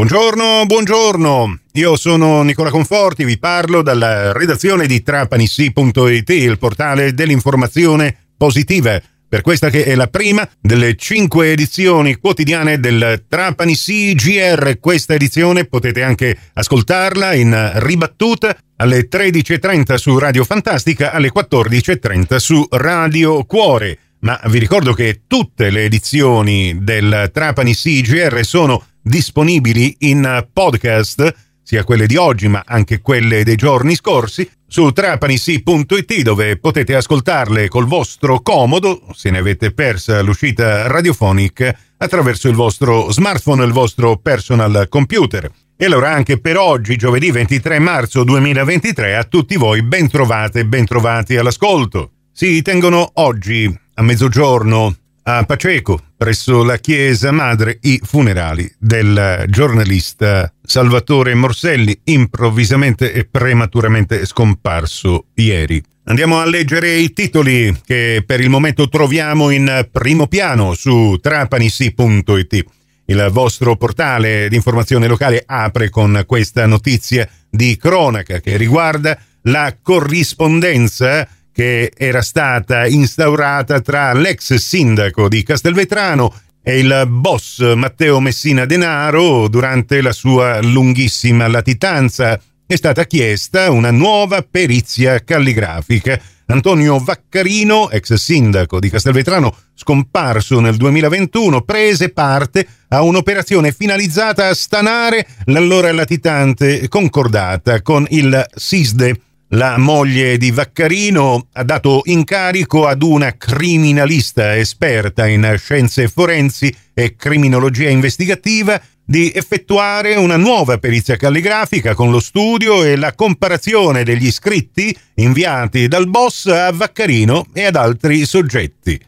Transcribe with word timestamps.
Buongiorno, 0.00 0.64
buongiorno. 0.64 1.58
Io 1.72 1.94
sono 1.94 2.40
Nicola 2.40 2.70
Conforti, 2.70 3.22
vi 3.22 3.38
parlo 3.38 3.82
dalla 3.82 4.32
redazione 4.32 4.86
di 4.86 5.02
trapanissi.it, 5.02 6.30
il 6.30 6.56
portale 6.56 7.12
dell'informazione 7.12 8.16
positiva. 8.34 8.98
Per 9.28 9.42
questa 9.42 9.68
che 9.68 9.84
è 9.84 9.94
la 9.94 10.06
prima 10.06 10.48
delle 10.58 10.96
cinque 10.96 11.52
edizioni 11.52 12.14
quotidiane 12.14 12.80
del 12.80 13.24
Trapani 13.28 13.74
CGR. 13.74 14.78
Questa 14.80 15.12
edizione 15.12 15.66
potete 15.66 16.02
anche 16.02 16.34
ascoltarla 16.54 17.34
in 17.34 17.72
ribattuta 17.74 18.56
alle 18.76 19.06
13.30 19.06 19.96
su 19.96 20.16
Radio 20.16 20.44
Fantastica, 20.44 21.12
alle 21.12 21.30
14.30 21.30 22.36
su 22.36 22.66
Radio 22.70 23.44
Cuore. 23.44 23.98
Ma 24.20 24.40
vi 24.46 24.58
ricordo 24.58 24.94
che 24.94 25.22
tutte 25.26 25.68
le 25.68 25.84
edizioni 25.84 26.78
del 26.82 27.30
Trapani 27.32 27.74
CGR 27.74 28.40
sono 28.44 28.84
disponibili 29.02 29.96
in 30.00 30.48
podcast, 30.52 31.34
sia 31.62 31.84
quelle 31.84 32.06
di 32.06 32.16
oggi 32.16 32.48
ma 32.48 32.62
anche 32.66 33.00
quelle 33.00 33.44
dei 33.44 33.56
giorni 33.56 33.94
scorsi, 33.94 34.48
su 34.66 34.90
trapanisi.it 34.90 36.22
dove 36.22 36.58
potete 36.58 36.94
ascoltarle 36.94 37.68
col 37.68 37.86
vostro 37.86 38.40
comodo, 38.40 39.02
se 39.14 39.30
ne 39.30 39.38
avete 39.38 39.72
persa 39.72 40.22
l'uscita 40.22 40.86
radiofonica, 40.86 41.76
attraverso 41.96 42.48
il 42.48 42.54
vostro 42.54 43.10
smartphone, 43.10 43.64
il 43.64 43.72
vostro 43.72 44.16
personal 44.16 44.86
computer. 44.88 45.50
E 45.76 45.84
allora 45.86 46.12
anche 46.12 46.38
per 46.38 46.56
oggi, 46.56 46.96
giovedì 46.96 47.30
23 47.30 47.78
marzo 47.78 48.22
2023, 48.22 49.16
a 49.16 49.24
tutti 49.24 49.56
voi 49.56 49.82
ben 49.82 50.08
trovate 50.08 50.60
e 50.60 50.66
ben 50.66 50.84
trovati 50.84 51.36
all'ascolto. 51.36 52.10
Si 52.32 52.62
tengono 52.62 53.10
oggi 53.14 53.72
a 53.94 54.02
mezzogiorno 54.02 54.94
a 55.38 55.44
Paceco, 55.44 56.00
presso 56.16 56.64
la 56.64 56.78
chiesa 56.78 57.30
madre, 57.30 57.78
i 57.82 58.00
funerali 58.02 58.70
del 58.78 59.44
giornalista 59.48 60.52
Salvatore 60.62 61.34
Morselli, 61.34 61.98
improvvisamente 62.04 63.12
e 63.12 63.26
prematuramente 63.26 64.26
scomparso 64.26 65.26
ieri. 65.34 65.82
Andiamo 66.04 66.40
a 66.40 66.46
leggere 66.46 66.94
i 66.94 67.12
titoli 67.12 67.74
che 67.84 68.24
per 68.26 68.40
il 68.40 68.48
momento 68.48 68.88
troviamo 68.88 69.50
in 69.50 69.88
primo 69.92 70.26
piano 70.26 70.74
su 70.74 71.16
trapanisi.it. 71.20 72.64
Il 73.06 73.28
vostro 73.30 73.76
portale 73.76 74.48
di 74.48 74.56
informazione 74.56 75.06
locale 75.06 75.42
apre 75.46 75.90
con 75.90 76.24
questa 76.26 76.66
notizia 76.66 77.28
di 77.48 77.76
cronaca 77.76 78.40
che 78.40 78.56
riguarda 78.56 79.18
la 79.42 79.76
corrispondenza 79.80 81.28
che 81.60 81.92
era 81.94 82.22
stata 82.22 82.86
instaurata 82.86 83.82
tra 83.82 84.14
l'ex 84.14 84.54
sindaco 84.54 85.28
di 85.28 85.42
Castelvetrano 85.42 86.32
e 86.62 86.78
il 86.78 87.04
boss 87.06 87.74
Matteo 87.74 88.18
Messina 88.18 88.64
Denaro 88.64 89.46
durante 89.46 90.00
la 90.00 90.12
sua 90.12 90.62
lunghissima 90.62 91.48
latitanza. 91.48 92.40
È 92.66 92.74
stata 92.76 93.04
chiesta 93.04 93.70
una 93.70 93.90
nuova 93.90 94.40
perizia 94.40 95.22
calligrafica. 95.22 96.18
Antonio 96.46 96.98
Vaccarino, 96.98 97.90
ex 97.90 98.14
sindaco 98.14 98.80
di 98.80 98.88
Castelvetrano, 98.88 99.54
scomparso 99.74 100.60
nel 100.60 100.76
2021, 100.76 101.60
prese 101.60 102.08
parte 102.08 102.66
a 102.88 103.02
un'operazione 103.02 103.70
finalizzata 103.72 104.48
a 104.48 104.54
stanare 104.54 105.26
l'allora 105.44 105.92
latitante 105.92 106.88
concordata 106.88 107.82
con 107.82 108.06
il 108.08 108.46
SISDE 108.54 109.20
la 109.52 109.78
moglie 109.78 110.36
di 110.36 110.50
Vaccarino 110.52 111.48
ha 111.52 111.64
dato 111.64 112.02
incarico 112.04 112.86
ad 112.86 113.02
una 113.02 113.36
criminalista 113.36 114.56
esperta 114.56 115.26
in 115.26 115.56
scienze 115.58 116.08
forensi 116.08 116.72
e 116.94 117.16
criminologia 117.16 117.88
investigativa 117.88 118.80
di 119.04 119.32
effettuare 119.34 120.14
una 120.14 120.36
nuova 120.36 120.78
perizia 120.78 121.16
calligrafica 121.16 121.94
con 121.94 122.12
lo 122.12 122.20
studio 122.20 122.84
e 122.84 122.94
la 122.94 123.12
comparazione 123.14 124.04
degli 124.04 124.30
scritti 124.30 124.96
inviati 125.14 125.88
dal 125.88 126.08
boss 126.08 126.46
a 126.46 126.70
Vaccarino 126.70 127.46
e 127.52 127.64
ad 127.64 127.74
altri 127.74 128.24
soggetti. 128.24 129.00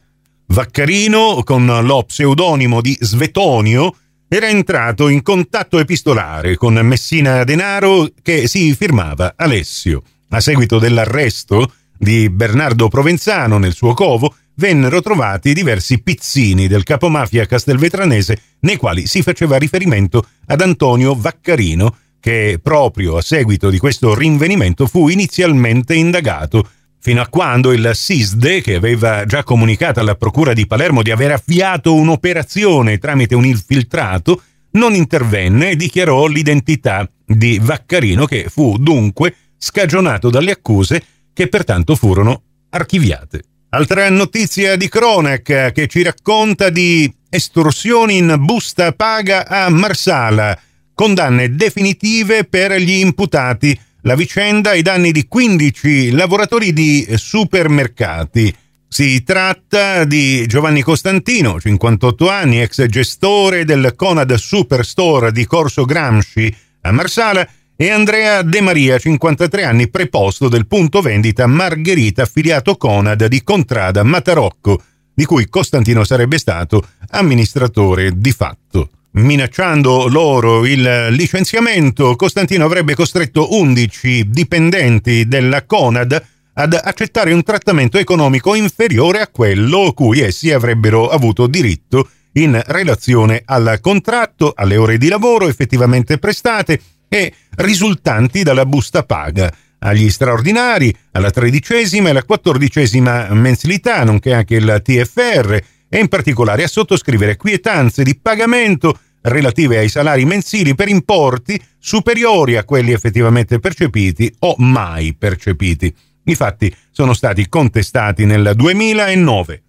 Vaccarino, 0.46 1.42
con 1.44 1.66
lo 1.66 2.02
pseudonimo 2.02 2.80
di 2.80 2.98
Svetonio, 3.00 3.94
era 4.26 4.48
entrato 4.48 5.08
in 5.08 5.22
contatto 5.22 5.78
epistolare 5.78 6.56
con 6.56 6.74
Messina 6.74 7.44
Denaro 7.44 8.08
che 8.22 8.48
si 8.48 8.74
firmava 8.74 9.34
Alessio. 9.36 10.02
A 10.34 10.40
seguito 10.40 10.78
dell'arresto 10.78 11.70
di 11.98 12.30
Bernardo 12.30 12.88
Provenzano 12.88 13.58
nel 13.58 13.74
suo 13.74 13.92
covo, 13.92 14.34
vennero 14.54 15.02
trovati 15.02 15.52
diversi 15.52 16.00
pizzini 16.00 16.68
del 16.68 16.84
capomafia 16.84 17.44
castelvetranese 17.44 18.40
nei 18.60 18.76
quali 18.76 19.06
si 19.06 19.20
faceva 19.20 19.58
riferimento 19.58 20.26
ad 20.46 20.62
Antonio 20.62 21.14
Vaccarino, 21.14 21.96
che 22.18 22.58
proprio 22.62 23.18
a 23.18 23.22
seguito 23.22 23.68
di 23.68 23.76
questo 23.76 24.14
rinvenimento 24.14 24.86
fu 24.86 25.08
inizialmente 25.08 25.94
indagato, 25.94 26.66
fino 26.98 27.20
a 27.20 27.28
quando 27.28 27.70
il 27.72 27.90
SISDE, 27.92 28.62
che 28.62 28.76
aveva 28.76 29.26
già 29.26 29.44
comunicato 29.44 30.00
alla 30.00 30.14
Procura 30.14 30.54
di 30.54 30.66
Palermo 30.66 31.02
di 31.02 31.10
aver 31.10 31.32
avviato 31.32 31.94
un'operazione 31.94 32.96
tramite 32.96 33.34
un 33.34 33.44
infiltrato, 33.44 34.40
non 34.72 34.94
intervenne 34.94 35.72
e 35.72 35.76
dichiarò 35.76 36.26
l'identità 36.26 37.06
di 37.22 37.58
Vaccarino, 37.60 38.24
che 38.24 38.46
fu 38.48 38.78
dunque 38.78 39.34
scagionato 39.62 40.28
dalle 40.28 40.50
accuse 40.50 41.02
che 41.32 41.46
pertanto 41.46 41.94
furono 41.94 42.42
archiviate. 42.70 43.42
Altra 43.70 44.10
notizia 44.10 44.76
di 44.76 44.88
cronaca 44.88 45.70
che 45.70 45.86
ci 45.86 46.02
racconta 46.02 46.68
di 46.68 47.10
estorsioni 47.30 48.18
in 48.18 48.34
busta 48.40 48.92
paga 48.92 49.46
a 49.46 49.70
Marsala, 49.70 50.58
condanne 50.92 51.54
definitive 51.54 52.44
per 52.44 52.72
gli 52.72 52.90
imputati, 52.90 53.78
la 54.02 54.16
vicenda 54.16 54.70
ai 54.70 54.82
danni 54.82 55.12
di 55.12 55.26
15 55.26 56.10
lavoratori 56.10 56.72
di 56.72 57.06
supermercati. 57.14 58.54
Si 58.88 59.22
tratta 59.22 60.04
di 60.04 60.44
Giovanni 60.46 60.82
Costantino, 60.82 61.58
58 61.58 62.28
anni, 62.28 62.60
ex 62.60 62.84
gestore 62.86 63.64
del 63.64 63.94
Conad 63.96 64.34
Superstore 64.34 65.32
di 65.32 65.46
Corso 65.46 65.86
Gramsci 65.86 66.54
a 66.82 66.92
Marsala, 66.92 67.48
e 67.82 67.90
Andrea 67.90 68.42
De 68.42 68.60
Maria, 68.60 68.96
53 68.96 69.64
anni, 69.64 69.88
preposto 69.88 70.48
del 70.48 70.68
punto 70.68 71.00
vendita 71.00 71.48
Margherita 71.48 72.22
affiliato 72.22 72.76
Conad 72.76 73.26
di 73.26 73.42
Contrada 73.42 74.04
Matarocco, 74.04 74.80
di 75.12 75.24
cui 75.24 75.48
Costantino 75.48 76.04
sarebbe 76.04 76.38
stato 76.38 76.86
amministratore 77.10 78.12
di 78.14 78.30
fatto. 78.30 78.90
Minacciando 79.14 80.06
loro 80.06 80.64
il 80.64 81.08
licenziamento, 81.10 82.14
Costantino 82.14 82.64
avrebbe 82.64 82.94
costretto 82.94 83.52
11 83.52 84.30
dipendenti 84.30 85.26
della 85.26 85.66
Conad 85.66 86.24
ad 86.54 86.78
accettare 86.80 87.32
un 87.32 87.42
trattamento 87.42 87.98
economico 87.98 88.54
inferiore 88.54 89.18
a 89.18 89.26
quello 89.26 89.92
cui 89.92 90.20
essi 90.20 90.52
avrebbero 90.52 91.08
avuto 91.08 91.48
diritto 91.48 92.08
in 92.34 92.62
relazione 92.64 93.42
al 93.44 93.78
contratto, 93.80 94.52
alle 94.54 94.76
ore 94.76 94.98
di 94.98 95.08
lavoro 95.08 95.48
effettivamente 95.48 96.18
prestate 96.18 96.80
e 97.12 97.30
risultanti 97.56 98.42
dalla 98.42 98.64
busta 98.64 99.02
paga 99.02 99.52
agli 99.80 100.08
straordinari, 100.08 100.94
alla 101.10 101.30
tredicesima 101.30 102.06
e 102.06 102.10
alla 102.12 102.22
quattordicesima 102.22 103.28
mensilità, 103.34 104.02
nonché 104.02 104.32
anche 104.32 104.54
il 104.54 104.80
TFR, 104.82 105.60
e 105.90 105.98
in 105.98 106.08
particolare 106.08 106.62
a 106.62 106.68
sottoscrivere 106.68 107.36
quietanze 107.36 108.02
di 108.02 108.18
pagamento 108.18 108.98
relative 109.20 109.76
ai 109.76 109.90
salari 109.90 110.24
mensili 110.24 110.74
per 110.74 110.88
importi 110.88 111.60
superiori 111.78 112.56
a 112.56 112.64
quelli 112.64 112.92
effettivamente 112.92 113.58
percepiti 113.58 114.34
o 114.38 114.54
mai 114.56 115.14
percepiti. 115.14 115.94
I 116.24 116.34
fatti 116.34 116.74
sono 116.90 117.12
stati 117.12 117.46
contestati 117.46 118.24
nel 118.24 118.52
2009. 118.56 119.62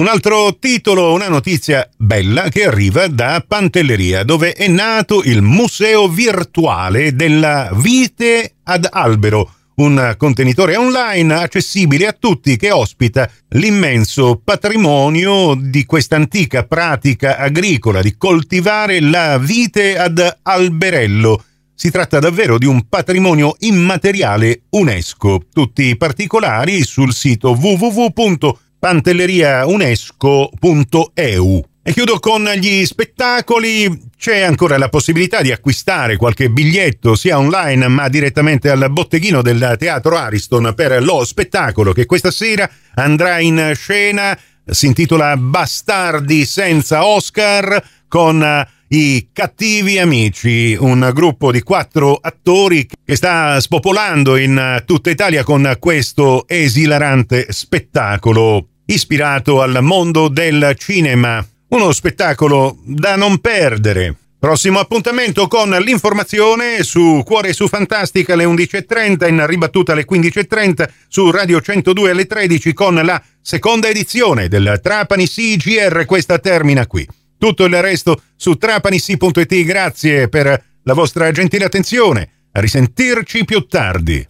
Un 0.00 0.06
altro 0.06 0.56
titolo, 0.58 1.12
una 1.12 1.28
notizia 1.28 1.86
bella 1.94 2.48
che 2.48 2.64
arriva 2.64 3.06
da 3.06 3.44
Pantelleria, 3.46 4.22
dove 4.22 4.54
è 4.54 4.66
nato 4.66 5.22
il 5.22 5.42
Museo 5.42 6.08
Virtuale 6.08 7.14
della 7.14 7.68
Vite 7.74 8.54
ad 8.62 8.88
Albero, 8.90 9.56
un 9.74 10.14
contenitore 10.16 10.76
online 10.76 11.34
accessibile 11.34 12.06
a 12.06 12.16
tutti 12.18 12.56
che 12.56 12.70
ospita 12.70 13.30
l'immenso 13.48 14.40
patrimonio 14.42 15.54
di 15.54 15.84
questa 15.84 16.16
antica 16.16 16.64
pratica 16.64 17.36
agricola 17.36 18.00
di 18.00 18.16
coltivare 18.16 19.00
la 19.00 19.36
vite 19.36 19.98
ad 19.98 20.38
alberello. 20.40 21.44
Si 21.74 21.90
tratta 21.90 22.18
davvero 22.20 22.56
di 22.56 22.64
un 22.64 22.88
patrimonio 22.88 23.54
immateriale 23.58 24.62
UNESCO. 24.70 25.42
Tutti 25.52 25.82
i 25.88 25.98
particolari 25.98 26.84
sul 26.84 27.12
sito 27.12 27.50
www 27.50 28.58
pantelleriaunesco.eu. 28.80 31.64
E 31.82 31.92
chiudo 31.92 32.18
con 32.18 32.44
gli 32.56 32.84
spettacoli. 32.84 34.08
C'è 34.18 34.40
ancora 34.40 34.76
la 34.76 34.88
possibilità 34.88 35.40
di 35.40 35.52
acquistare 35.52 36.16
qualche 36.16 36.50
biglietto 36.50 37.14
sia 37.14 37.38
online 37.38 37.88
ma 37.88 38.08
direttamente 38.08 38.68
al 38.68 38.90
botteghino 38.90 39.40
del 39.40 39.76
Teatro 39.78 40.16
Ariston 40.16 40.72
per 40.74 41.02
lo 41.02 41.24
spettacolo 41.24 41.92
che 41.92 42.06
questa 42.06 42.30
sera 42.30 42.68
andrà 42.96 43.38
in 43.38 43.72
scena. 43.74 44.38
Si 44.64 44.86
intitola 44.86 45.36
Bastardi 45.36 46.44
senza 46.44 47.06
Oscar 47.06 47.82
con 48.08 48.66
I 48.92 49.28
Cattivi 49.32 50.00
Amici, 50.00 50.76
un 50.76 51.08
gruppo 51.14 51.52
di 51.52 51.62
quattro 51.62 52.18
attori 52.20 52.88
che 53.04 53.14
sta 53.14 53.60
spopolando 53.60 54.36
in 54.36 54.82
tutta 54.84 55.10
Italia 55.10 55.44
con 55.44 55.76
questo 55.78 56.42
esilarante 56.48 57.46
spettacolo 57.50 58.66
ispirato 58.86 59.62
al 59.62 59.78
mondo 59.80 60.26
del 60.26 60.74
cinema. 60.76 61.46
Uno 61.68 61.92
spettacolo 61.92 62.78
da 62.84 63.14
non 63.14 63.38
perdere. 63.38 64.16
Prossimo 64.40 64.80
appuntamento 64.80 65.46
con 65.46 65.70
l'informazione 65.70 66.82
su 66.82 67.22
Cuore 67.24 67.52
su 67.52 67.68
Fantastica 67.68 68.32
alle 68.32 68.44
11.30, 68.44 69.28
in 69.28 69.46
ribattuta 69.46 69.92
alle 69.92 70.04
15.30 70.04 70.88
su 71.06 71.30
Radio 71.30 71.60
102 71.60 72.10
alle 72.10 72.26
13 72.26 72.72
con 72.72 72.96
la 72.96 73.22
seconda 73.40 73.86
edizione 73.86 74.48
del 74.48 74.80
Trapani 74.82 75.28
CGR. 75.28 76.04
Questa 76.06 76.40
termina 76.40 76.88
qui. 76.88 77.06
Tutto 77.40 77.64
il 77.64 77.80
resto 77.80 78.20
su 78.36 78.56
trapanissi.it. 78.56 79.64
Grazie 79.64 80.28
per 80.28 80.62
la 80.82 80.92
vostra 80.92 81.30
gentile 81.30 81.64
attenzione. 81.64 82.48
A 82.52 82.60
risentirci 82.60 83.46
più 83.46 83.66
tardi. 83.66 84.28